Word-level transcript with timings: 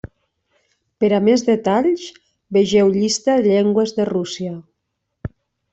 Per 1.03 1.09
a 1.17 1.19
més 1.25 1.43
detalls, 1.49 2.07
vegeu 2.59 2.91
Llista 2.97 3.37
de 3.39 3.47
llengües 3.53 3.95
de 4.01 4.11
Rússia. 4.15 4.57